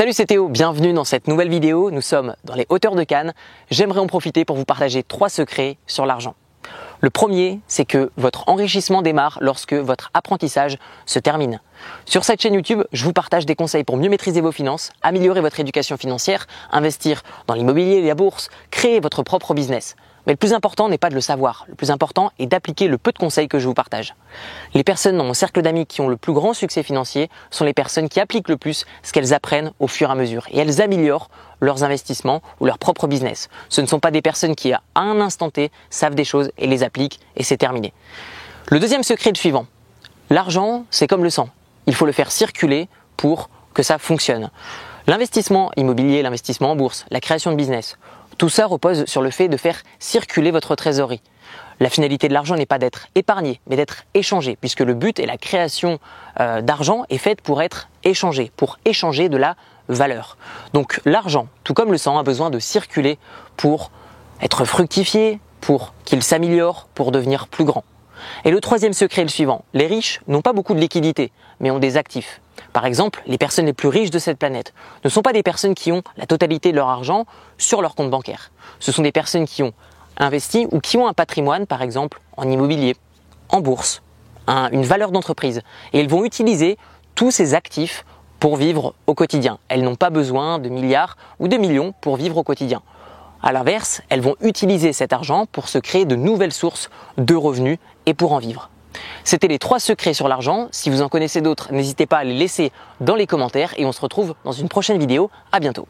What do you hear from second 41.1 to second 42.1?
le sang. Il faut